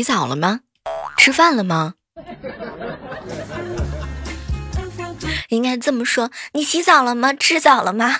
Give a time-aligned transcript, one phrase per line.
[0.00, 0.60] 洗澡了吗？
[1.18, 1.92] 吃饭了吗？
[5.50, 7.34] 应该这么说，你洗澡了吗？
[7.34, 8.16] 吃早了吗？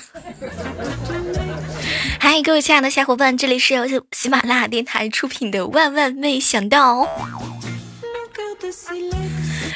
[2.18, 6.96] 嗨，各位亲爱的小伙伴，这里是由喜马拉雅电台出品的《万万没想到》。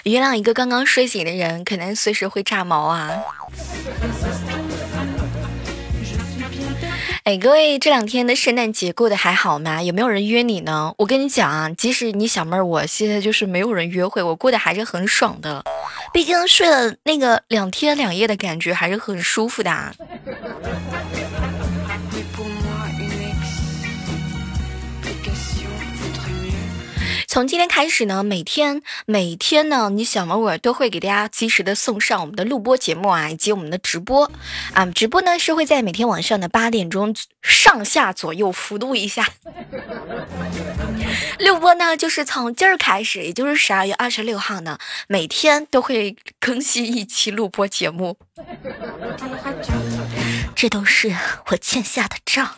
[0.03, 3.13] 原谅一个刚刚睡醒的人，可能随时会炸毛啊！
[7.25, 9.83] 哎，各位，这两天的圣诞节过得还好吗？
[9.83, 10.93] 有没有人约你呢？
[10.99, 15.65] 我跟你讲啊，即使你小妹儿，我现在就是没有人约会，我过得还是很爽的。
[16.13, 19.95] 毕竟睡了那个两天两夜的感觉还是很舒服的。
[27.35, 34.31] 从今天开始呢，每天每天呢，你小猫我都会给大家及时的送上我们的录播节目啊，以及我们的直播
[34.73, 34.87] 啊。
[34.87, 37.13] 直播呢是会在每天晚上的八点钟
[37.43, 39.29] 上下左右幅度一下。
[41.41, 48.17] 录播呢就是从今儿开始，也就是十二月二十六号呢，每天都会更新一期录播节目。
[50.55, 51.13] 这都是
[51.49, 52.55] 我欠下的账。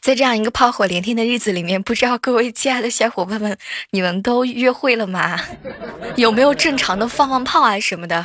[0.00, 3.56] 在这样一个炮火连天的日子里面，不知道各位亲爱的小伙伴们，
[3.90, 5.40] 你们都约会了吗？
[6.16, 8.24] 有没有正常的放放炮啊什么的？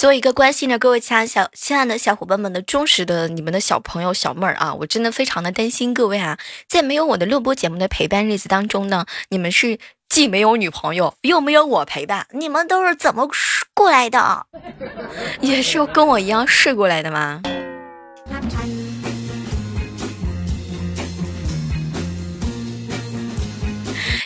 [0.00, 9.78] 作为一个关心着各位亲爱小亲爱的小伙伴们的忠实的你们的小朋友小妹儿啊，我真的非常的担心各位啊，在没有我的录播节目的陪伴日子当中呢，你们是
[10.08, 13.28] 既没有女朋友又没有我陪伴，你们都是怎么
[13.74, 14.46] 过来的？
[15.42, 17.42] 也是跟我一样睡过来的吗？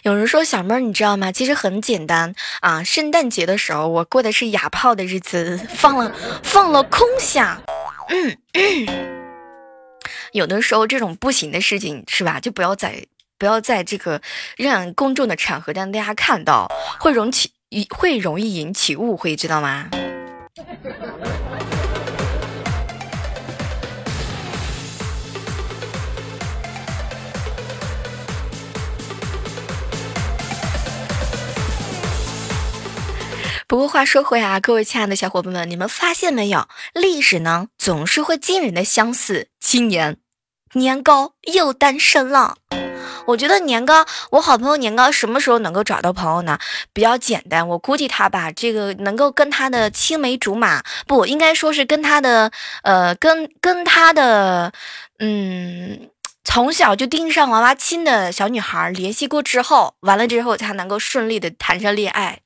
[0.05, 1.33] 有人说小妹儿，你知道吗？
[1.33, 2.85] 其实很简单啊。
[2.85, 7.63] 圣诞节的时候，我过的是哑炮的日子，放了放了空响。
[10.33, 12.39] 有的时候这种不行的事情是吧？
[12.39, 13.07] 就不要在
[13.39, 14.21] 不要在这个
[14.59, 16.71] 让公众的场合让大家看到，
[17.01, 17.53] 会容起
[17.89, 19.89] 会容易引起误会，知道吗？
[33.75, 36.69] 不过话说回啊，各位亲爱的小伙伴们，你们发现没有？
[36.93, 39.49] 历史呢总是会惊人的相似。
[39.59, 40.19] 今年
[40.75, 42.59] 年糕又单身了。
[43.27, 46.57] 我觉得年糕，我好朋友年糕什么时候能够找到朋友呢？
[46.93, 52.53] 比较简单，我估计他吧，这个能够跟他的青梅竹马，不应该说是跟他的，
[52.85, 54.73] 呃，跟跟他的，
[55.19, 56.11] 嗯。
[56.47, 62.39] 从小就盯上娃娃亲的小女孩联系过之后，完了之后才能够顺利的谈上恋爱。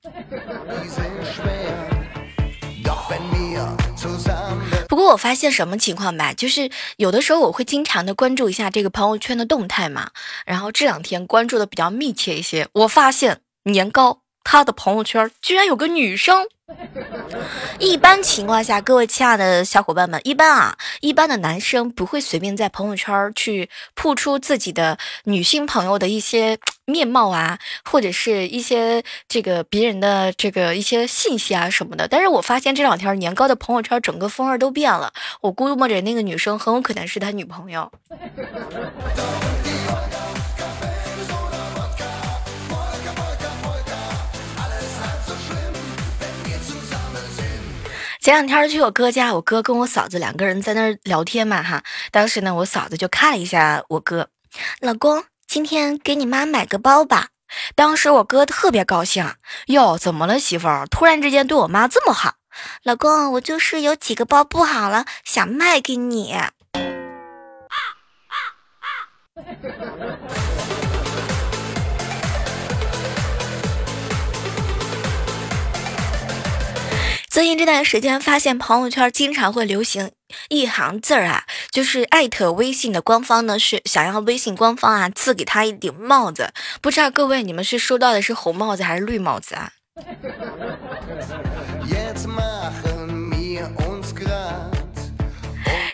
[4.88, 10.10] 不过我发现什么情况吧，就是有的时候我会经常的关注一下这个朋友圈的动态嘛，
[10.46, 16.46] 然后这两天关注的比较密切一些，我发现年糕他的朋友圈居然有个女生。
[17.78, 32.06] 一般情况下，各位亲爱的小伙伴们，一般啊，一般的男生不会随便在朋友圈去曝出自己的女性朋友的一些 面貌啊，或者是一些这个别人的这个一些信息啊什么的。
[32.06, 35.10] 但是我发现这两天年糕的朋友圈整个风味都变了，
[35.40, 37.90] 我估摸着那个女生很有可能是他女朋友。
[48.28, 51.82] 前两天去我哥家，我哥跟我嫂子两个人在那儿聊天嘛，哈。
[52.10, 54.28] 当时呢，我嫂子就看了一下我哥，
[54.82, 57.28] 老公，今天给你妈买个包吧。
[57.74, 59.32] 当时我哥特别高兴，
[59.68, 60.86] 哟，怎么了，媳妇儿？
[60.88, 62.34] 突然之间对我妈这么好？
[62.82, 66.36] 老公，我就是有几个包不好了，想卖给你。
[77.38, 80.10] 最近这段时间，发现朋友圈经常会流行
[80.48, 86.52] 一行字儿啊，就是艾特微信的官方呢，是想要微信官方啊赐给他一顶帽子。
[86.82, 89.70] 不知道各位你们是收到的是红帽子还是绿帽子啊？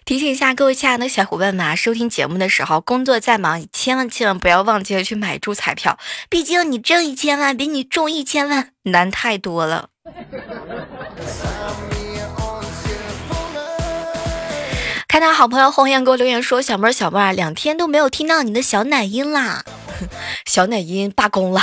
[0.07, 5.99] 提醒一下各位亲爱的小伙伴们啊，收听节目的时候，工作再忙，千万千万不要忘记了去买注彩票，
[6.31, 9.91] 毕竟你挣一千万比你中一千万难太多了。
[15.09, 19.65] 看到好朋友红颜给我留言说：“小妹儿，小妹儿，两天都没有听到你的小奶音啦。
[20.45, 21.61] 小奶音罢工了。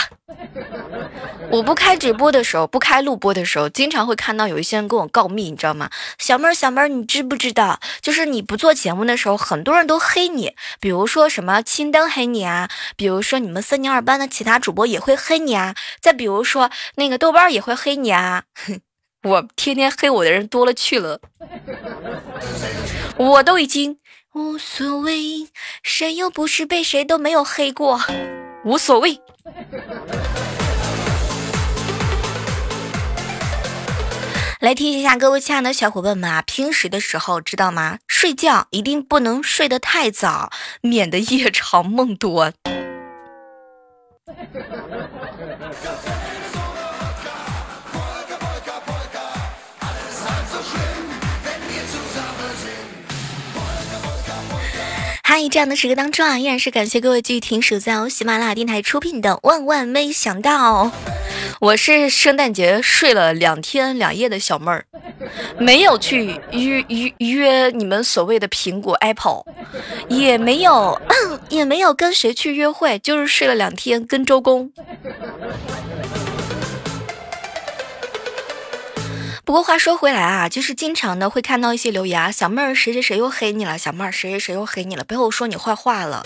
[1.49, 5.89] 我不开直播的时候，不开录播的时候，经常会看到有一些人跟我告密，你知道吗？
[6.17, 7.79] 小妹儿，小妹儿，你知不知道？
[8.01, 18.43] 就是你不做节目的时候，很多人都黑你，比如说什么青灯黑你啊，比如说你们三年二班的其他主播也会黑你啊，再比如说那个豆瓣也会黑你啊。
[19.23, 21.19] 我天天黑我的人多了去了，
[23.17, 23.99] 我都已经
[24.33, 25.47] 无所谓，
[25.83, 28.01] 谁又不是被谁都没有黑过，
[28.65, 29.19] 无所谓。
[34.61, 37.97] 来提醒一下各位亲爱的小伙伴们啊，平时的时候知道吗？
[38.05, 42.53] 睡觉一定不能睡得太早，免得夜长梦多。
[55.23, 60.85] 嗨，这样的时刻当中啊，依然是感谢各位继续停守在由喜马拉雅电台出品的《万万没想到》。
[61.61, 64.83] 我是圣诞节睡了两天两夜的小妹儿，
[65.59, 69.43] 没有去约约约你们所谓的苹果 Apple，
[70.09, 70.99] 也没有
[71.49, 74.71] 也没有跟谁去约会，就是睡了两天跟周公。
[79.43, 86.25] 不过话说回来啊，就是经常的会看到一些留言啊，小妹儿谁谁谁又黑你了，小妹儿谁谁谁又黑你了，背后说你坏话了。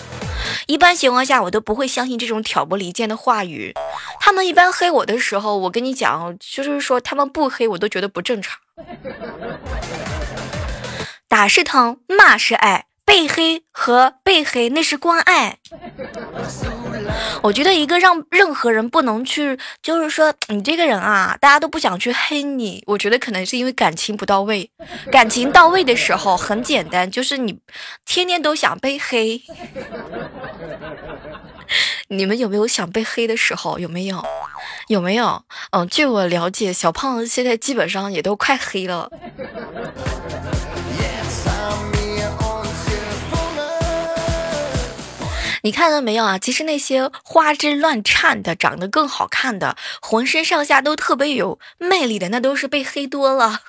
[0.66, 3.74] 一般情况下，我都不会相信这种挑拨离间的话语。
[4.20, 8.58] 他们一般黑我的时候，我跟你讲，就是说他们不黑我都觉得不正常。
[11.26, 12.84] 打是疼，骂是爱。
[13.06, 15.56] 被黑和被黑那是关爱，
[17.40, 22.82] 我觉得一个让任何人不能去，就是说你这个人啊，大家都不想去黑你。
[22.86, 24.68] 我觉得可能是因为感情不到位，
[25.12, 27.60] 感情到位的时候很简单，就是你
[28.04, 29.40] 天天都想被黑。
[32.08, 33.78] 你们有没有想被黑的时候？
[33.78, 34.24] 有没有？
[34.88, 35.42] 有没有？
[35.70, 39.10] 嗯，据我了解，小胖现在基本上也都快黑了。
[45.66, 46.38] 你看到没有啊？
[46.38, 53.62] 其实那些花枝乱颤的、长得更好看的、浑身上下都特别有魅力的，那都是被黑多了，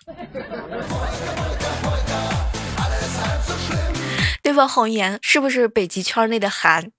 [4.44, 4.68] 对吧？
[4.68, 6.92] 红颜是不是北极圈内的寒？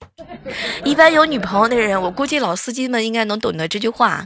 [0.83, 4.25] 一般有女朋友的人，我估计老司机们应该能懂得这句话。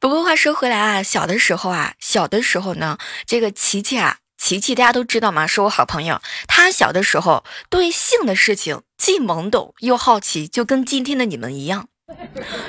[0.00, 6.22] 不过话说回来啊，小的时候啊，小的时候呢，这个琪琪啊，琪琪大家都知道嘛，是我好朋友。
[6.48, 11.88] 他小的时候对性的事情既懵懂又好奇，就跟今天的你们一样。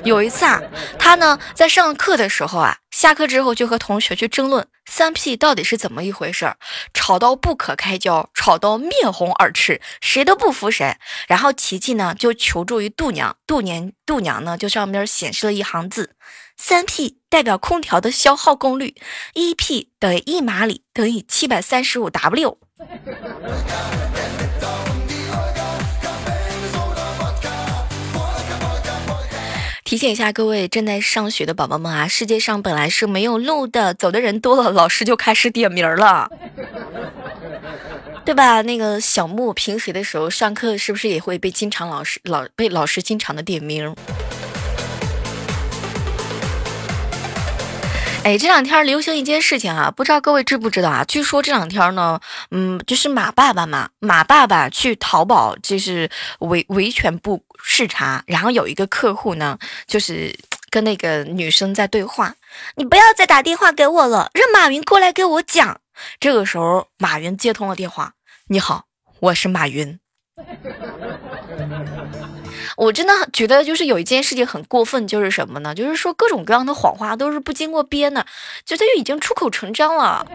[0.03, 0.61] 有一次啊，
[0.99, 6.57] 他呢在上课的时候啊，下课之后就和同学去争论三 P 到底是怎么一回事儿，
[6.93, 10.97] 吵到不可开交，吵到面红耳赤，谁都不服谁。
[11.29, 16.13] 然后琪琪呢就求助于度娘，度娘度娘呢就上面显示了一行字：
[16.63, 18.93] 三 P 代表空调的消耗功率，
[19.33, 22.59] 一 P 等于一马力等于七百三十五 W。
[29.83, 36.29] 提醒一下各位正在上学的宝宝们啊，世界上本来是没有路的，走的人多了，老师就开始点名了，
[38.23, 38.61] 对吧？
[38.61, 43.95] 那个小木平时的时候上课是不是也会被经常老师老被老师经常的点名？
[48.23, 51.03] 哎，这两天流行一件事情啊，不知道各位知不知道啊？
[51.05, 52.19] 据说这两天呢，
[52.51, 56.07] 嗯，就是马爸爸嘛，马爸爸去淘宝就是
[56.39, 60.37] 维维权部视察，然后有一个客户呢，就是
[60.69, 62.35] 跟那个女生在对话，
[62.75, 65.81] 你不要再打电话给我了，让马云过来给我讲。
[66.19, 68.13] 这个时候，马云接通了电话，
[68.47, 68.85] 你好，
[69.19, 69.99] 我是马云。
[72.81, 75.75] 我真的觉得，就是有一件事情很过分，就是什么呢？
[75.75, 78.25] 就是说各种各样的谎话都是不经过编的，
[78.65, 80.25] 觉得已经出口成章了。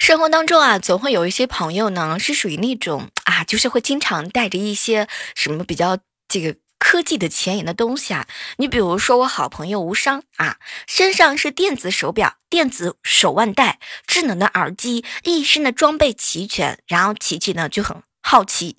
[0.00, 6.56] 生活当中啊，总会有一些朋友呢，是属于那种啊，就是会经常带着一些什么比较这个。
[6.88, 8.28] 科技的前沿的东西啊，
[8.58, 16.78] 你比如说我好朋友无伤啊，身上是电子手表、电子手腕带、智能的耳机，一身的装备齐全。
[16.86, 18.76] 然后琪琪呢就很好奇，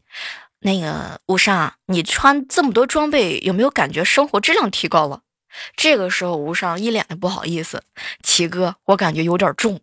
[0.61, 5.23] 那个无伤啊，你穿这么多装备，有没有感觉生活质量提高了？
[5.75, 7.83] 这个时候无伤一脸的不好意思，
[8.23, 9.81] 齐哥，我感觉有点重。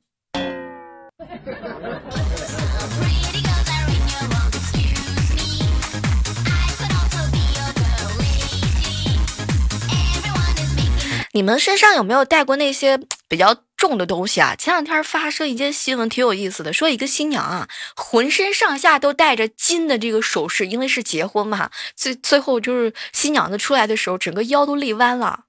[11.35, 12.99] 你们身上有没有带过那些
[13.29, 13.57] 比较？
[13.77, 14.55] 重的东西啊！
[14.57, 16.73] 前两天发生一件新闻，挺有意思的。
[16.73, 21.69] 说一个新娘啊，浑身上下都带着金的这个首饰，因为是结婚嘛。
[21.95, 25.41] 最最后就是新娘子出来的时候，整个腰都累弯了。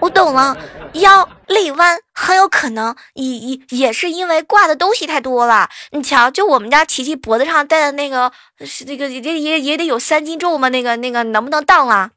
[0.00, 0.56] 我懂了，
[0.94, 5.68] 腰累弯很有可能也也也是因为挂的东西太多了。
[5.92, 8.32] 你瞧，就我们家琪琪脖子上戴的那个，
[8.86, 10.70] 那个也也也得有三斤重吗？
[10.70, 12.10] 那个那个能不能当啊？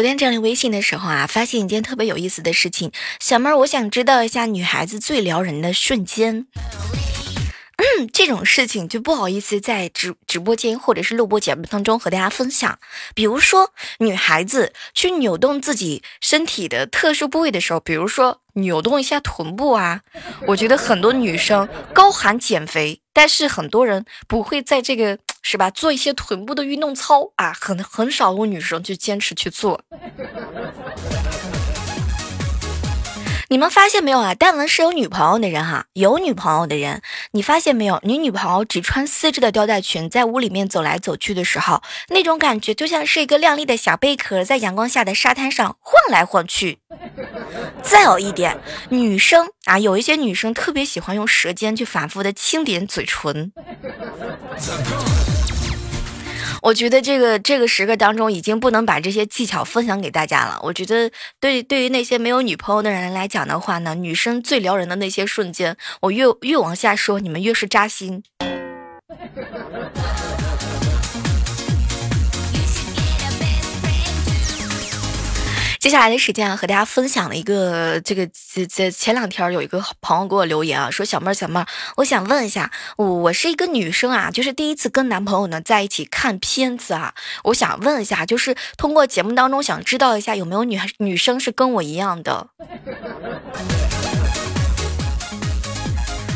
[0.00, 2.90] 昨天整理微信的时候啊，发现一件特别有意思的事情。
[3.20, 6.46] 小妹儿，我想知道一下女孩子最撩人的瞬间。
[7.76, 12.78] 嗯，这种事情就不好意思在直直播间或者是录播节目当中和大家分享。
[13.14, 20.00] 比如说，女孩子去扭动自己身体的特殊部位的时候，比如说扭动一下臀部啊，
[20.46, 25.18] 我觉得很多女生高喊减肥，但是很多人不会在这个。
[25.50, 25.68] 是吧？
[25.68, 29.80] 做一些臀部的运动操啊，很很少有女生去坚持去做。
[33.48, 34.32] 你们发现没有啊？
[34.32, 37.02] 但凡是有女朋友的人哈，有女朋友的人，
[37.32, 37.98] 你发现没有？
[38.04, 46.78] 你女朋友只穿丝质的吊带裙，在屋里面走来走去的时候，那种感觉就像是一个亮丽的小贝壳，在阳光下的沙滩上晃来晃去。
[47.82, 48.56] 再有一点，
[48.90, 53.52] 女生啊，有一些女生特别喜欢用舌尖去反复的轻点嘴唇。
[56.62, 60.60] 我觉得这个这个时刻当中，已经不能把这些技巧分享给大家了。
[60.62, 61.10] 我觉得
[61.40, 68.22] 对对于那些没有女朋友的人来讲的话呢，女生最撩人的那些瞬间，我越越往下说，你们越是扎心。
[75.80, 92.48] 接下来的时间啊，和大家分享了一个这个这这前两天有一个朋友给我留言啊，说小妹儿小妹儿，我想问一下，我我是一个女生啊，就是第一次跟男朋友呢在一起看片子啊，我想问一下，就是通过节目当中想知道一下有没有女孩女生是跟我一样的。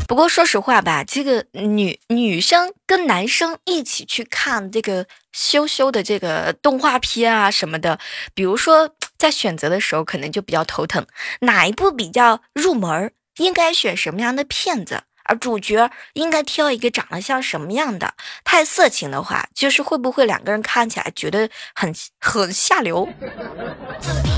[0.08, 7.98] 不过说实话吧，这个女女生跟男生一起去看这个羞羞的这个动画片啊什么的，
[8.32, 8.94] 比如说。
[9.24, 11.06] 在选择的时候，可能就比较头疼，
[11.40, 18.12] 哪一部比较入门，应该选什么样的片子，而主角应该挑一个长得像什么样的。
[18.44, 21.90] 太色情的话，就是会不会两个人看起来觉得很
[22.20, 23.08] 很下流。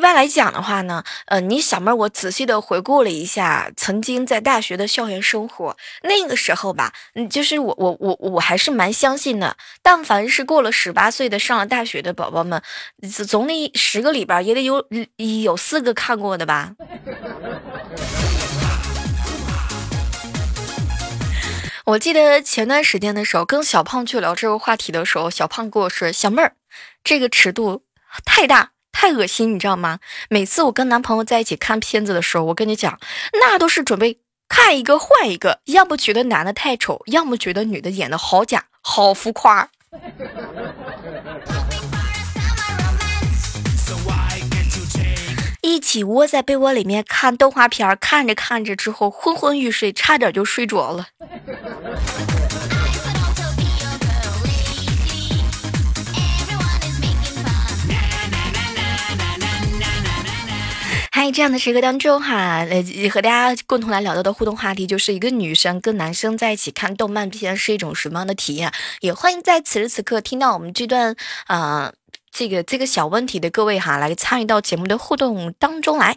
[0.00, 9.58] 一般来讲的话呢，呃，你小妹儿，我仔细的回顾了一下曾经在大学的校园生活，那个时候吧，嗯，就是我我我我还是蛮相信的。
[9.82, 12.62] 但凡是过了十八岁的上了大学的宝宝们，
[13.28, 14.82] 总得十个里边也得有
[15.42, 16.72] 有四个看过的吧。
[21.84, 26.54] 我记得前段时间的时候，跟小胖去聊这个话题的时候，小胖跟我说：“小妹儿，
[27.04, 27.82] 这个尺度
[28.24, 29.98] 太大。”太恶心，你知道吗？
[30.28, 32.98] 每次我跟男朋友在一起看片子的时候，我跟你讲，
[33.32, 34.18] 那都是准备
[34.48, 39.68] 看一个换一个，要么觉得男的太丑，要么觉得女的演的好假、好浮夸。
[45.62, 51.06] 一起窝在被窝里面看动画片，看着看着之后昏昏欲睡，差点就睡着了。
[61.22, 68.72] 在这样的时刻当中，哈，呃，和大家共同来聊到的互动话题就是一个女生跟男生在一起看动漫片是一种什么样的体验？
[69.00, 71.14] 也欢迎在此时此刻听到我们这段，
[71.46, 71.92] 呃，
[72.32, 76.16] 这个这个小问题的各位哈，来参与到节目的互动当中来。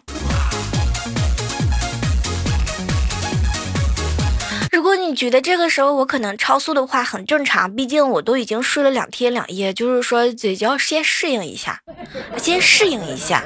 [4.72, 11.78] 如果你觉得这个时候我可能超速的话，很正常，毕竟我都已经睡了两天两夜，就是说嘴要先适应一下，
[12.38, 13.44] 先适应一下。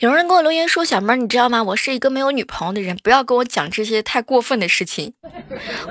[0.00, 1.62] 有人给我留言说：“小妹儿，你知道吗？
[1.62, 5.12] 我是一个没有女朋友的人，不要跟我讲这些太过分的事情。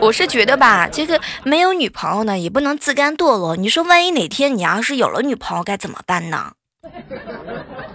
[0.02, 3.56] 我是觉得吧，这个没有女朋友呢，也不能自甘堕落。
[3.56, 6.54] 你说，万一哪天你要是有了女朋友，该怎么办呢？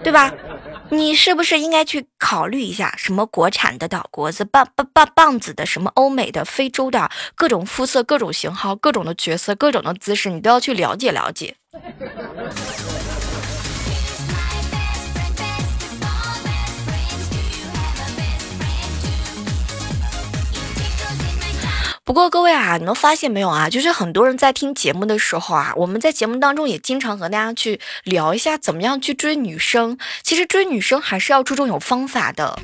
[0.03, 0.33] 对吧？
[0.89, 11.57] 你是不是应该去考虑一下，什么国产的岛国子、棒棒棒棒子的，什么欧美的、非洲的，各种肤色、各种型号、各种的角色、各种的姿势，你都要去了解了解。”
[22.05, 23.67] 不过各位啊，你们发现没有啊？
[23.67, 29.97] 就是很多人在听节目的时候啊，我们在节目当中也经常和大家去聊一下怎么样去追女生。
[30.21, 32.59] 其实追女生还是要注重有方法的。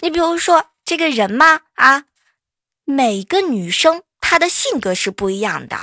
[0.00, 2.04] 你比如说这个人嘛，啊，
[2.84, 5.78] 每个女生她的性格是不一样的。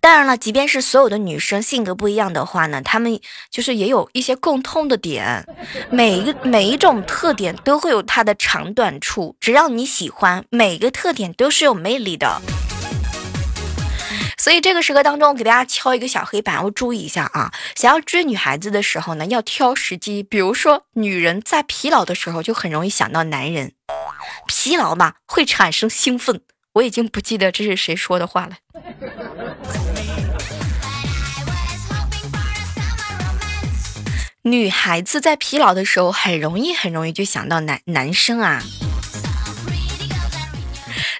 [0.00, 5.46] 当然了，即便是所有的女生性格不一样的话呢，她们就是也有一些共通的点。
[5.90, 12.40] 每一个每一种特点都会有它的长短处，只要你喜欢，每个特点都是有魅力的。
[14.38, 17.52] 所以这个时刻当中，给大家敲一个小黑板，我注意一下啊！
[17.74, 20.22] 想要追女孩子的时候呢，要挑时机。
[20.22, 23.72] 比如说，女人在疲劳的时候就很容易想到男人，
[24.46, 26.40] 疲劳嘛会产生兴奋。
[26.74, 28.58] 我已经不记得这是谁说的话了。
[34.42, 38.62] 女孩子在疲劳的时候，很容易很容易就想到男男生啊。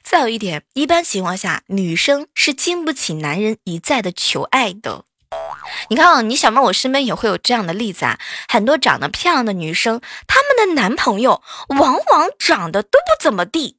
[0.02, 5.04] 再有一点，一般情况下，女生是经不起男人一再的求爱的。
[5.90, 8.18] 你看，你小妹，我身边也会有这样的例子啊。
[8.48, 13.76] 很多长得漂亮的女生，她们的男朋友往往长得都不怎么地。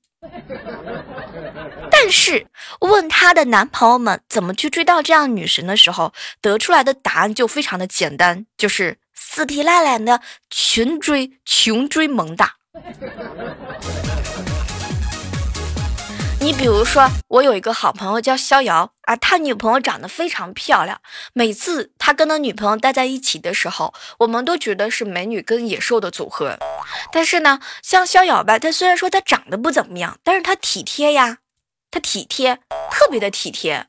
[2.10, 2.48] 但是
[2.80, 6.12] 问她的男朋友们怎么去追到这样女神的时候，
[6.42, 12.56] 得出来的答案就非常的简单，就是死皮赖脸的群追、穷追猛打。
[16.42, 21.00] 你比如说，我有一个好朋友叫逍遥啊，他女朋友长得非常漂亮。
[21.34, 26.58] 每次他跟他女朋友待在一起的时候，我们都觉得是美女跟野兽的组合。
[27.12, 31.38] 但是呢，像逍遥吧，他虽然说他长得不怎么样，但是他体贴呀，
[31.92, 32.56] 他体贴，
[32.92, 33.86] 特别的体贴。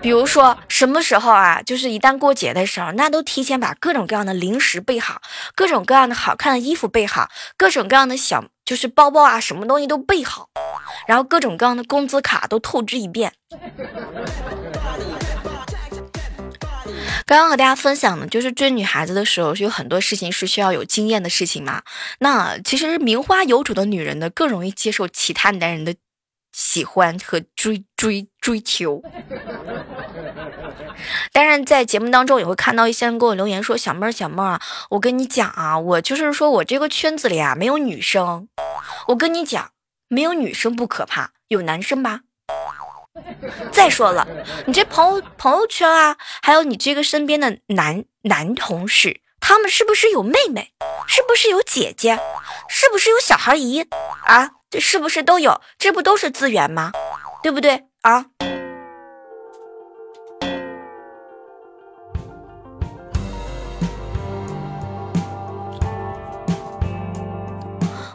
[0.00, 5.20] 比如说什么时候啊，就是一旦过节的时候，那都提前把各种各样的零食备好，
[5.54, 10.48] 各种各样的好看的衣服备好，各种各样的小就是包包啊，什么东西都备好。
[11.06, 13.32] 然后各种各样的工资卡都透支一遍。
[17.24, 21.82] 刚刚和大家分享的，就是追女孩子的时候，是有很多事情是需要有经验的事情嘛。
[22.20, 25.94] 那其实名花有主的女人呢，更容易接受其他男人的
[26.56, 29.02] 喜欢和追追追求。
[31.32, 38.48] 当然，在节目当中也会看到一些人给我留言说：“小妹儿，小妹儿啊，我跟你讲啊，我就是说我这个圈子里啊没有女生。
[39.08, 39.72] 我跟你讲。”
[40.08, 42.20] 没有女生不可怕，有男生吧？
[43.72, 44.24] 再说了，
[44.64, 50.72] 你这朋友朋友圈啊，还有你这个身边的男男同事，他们是不是有妹妹？
[51.06, 52.18] 是不是有姐姐？
[52.68, 53.80] 是不是有小孩姨
[54.24, 54.50] 啊？
[54.68, 55.60] 这是不是都有？
[55.78, 56.90] 这不都是资源吗？
[57.44, 58.26] 对不对啊？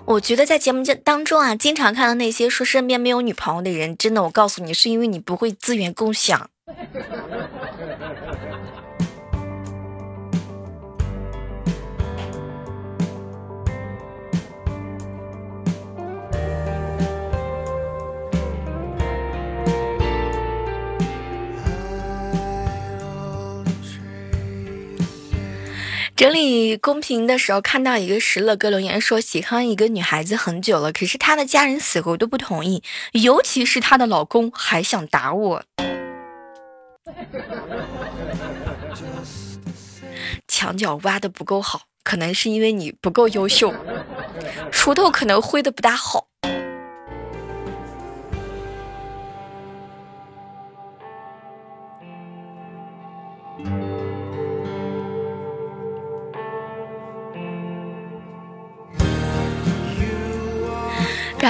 [0.04, 6.50] 我觉得在节目当中啊，经常看到那些说身边没有女朋友的人，真的，我告诉你，是因为你不会资源共享。
[26.16, 35.64] 整理公屏的时候，看到一个石乐哥留言说喜欢一个女孩子很久了，可是她的家人死活都不同意，尤其是她的老公还想打我。
[40.48, 43.74] 墙角挖的不够好，可能是因为你不够优秀，
[44.72, 46.28] 锄头可能挥的不大好。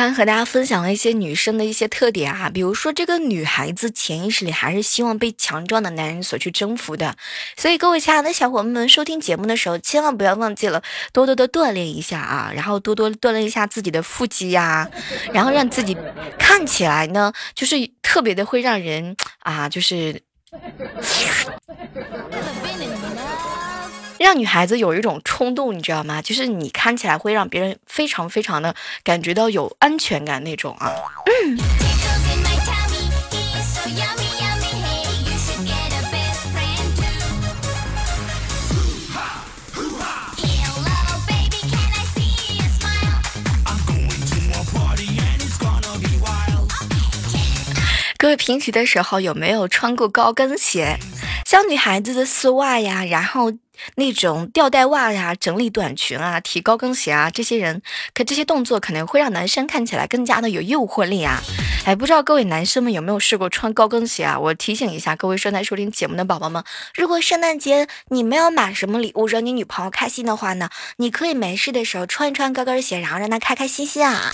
[0.01, 7.15] 刚和大家分享了一些女生的一些特点啊，比如说这个女孩子潜意识里还是希望被强壮的男人所去征服的，
[7.55, 10.81] 所以各位亲爱的小伙伴们，收听节目的时候千万不要忘记了
[11.13, 14.89] 多多的锻炼一下啊，然后多多锻炼一下自己的腹肌呀，
[15.31, 15.95] 然后让自己
[16.39, 20.19] 看起来呢，就是特别的会让人啊，就是。
[24.21, 26.21] 让女孩子有一种冲动，你知道吗？
[26.21, 30.91] 就是你看起来会让别人非常非常的感觉到有安全感那种啊。
[48.17, 50.99] 各位平时的时候有没有穿过高跟鞋？
[51.43, 53.51] 像女孩子的丝袜呀，然后
[53.95, 57.81] 那种吊带袜呀、整理短裙啊、提高跟鞋啊，这些人，
[58.13, 61.41] 可这些动作可能会让男生看起来更加的有诱惑力啊。
[61.85, 64.39] 哎，不知道各位男生们有没有试过穿高跟鞋啊？
[64.39, 66.63] 我提醒一下各位正在收听节目的宝宝们，
[66.95, 74.31] 如果圣诞节你没有买什么礼物惹你女朋友开心的话呢，你可以没事的时候穿一穿高跟鞋，然后让她开开心心啊。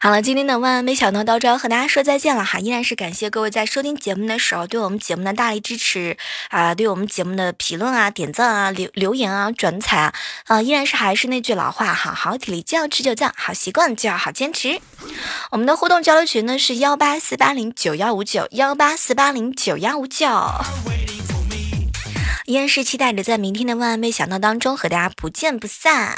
[0.00, 6.16] 好了，今天的万万没想到到这要和大家说再见了哈，依然是感谢各位在收听节目的时候对我们节目的大力支持
[6.50, 10.14] 啊，对我们节目的评论啊、点赞啊、留留言啊、转采啊，
[10.46, 14.80] 啊，依然是还是那句老话哈，好体力就要持久战，好习惯就要好坚持。
[15.50, 20.26] 我们的互动交流群呢是幺八四八零九幺五九幺八四八零九幺五九，
[22.46, 26.14] 依然是期待着在明天的万万没想到当中和大家不见不散。